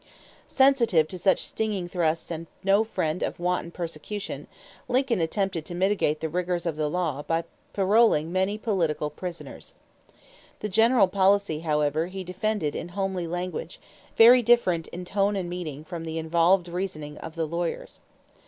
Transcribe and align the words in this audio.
Sensitive 0.47 1.07
to 1.09 1.19
such 1.19 1.45
stinging 1.45 1.87
thrusts 1.87 2.31
and 2.31 2.47
no 2.63 2.83
friend 2.83 3.21
of 3.21 3.39
wanton 3.39 3.69
persecution, 3.69 4.47
Lincoln 4.87 5.21
attempted 5.21 5.63
to 5.65 5.75
mitigate 5.75 6.21
the 6.21 6.27
rigors 6.27 6.65
of 6.65 6.75
the 6.75 6.89
law 6.89 7.21
by 7.21 7.43
paroling 7.71 8.31
many 8.31 8.57
political 8.57 9.11
prisoners. 9.11 9.75
The 10.57 10.69
general 10.69 11.07
policy, 11.07 11.59
however, 11.59 12.07
he 12.07 12.23
defended 12.23 12.75
in 12.75 12.89
homely 12.97 13.27
language, 13.27 13.79
very 14.17 14.41
different 14.41 14.87
in 14.87 15.05
tone 15.05 15.35
and 15.35 15.47
meaning 15.47 15.83
from 15.83 16.03
the 16.05 16.17
involved 16.17 16.67
reasoning 16.67 17.19
of 17.19 17.35
the 17.35 17.45
lawyers. 17.45 17.99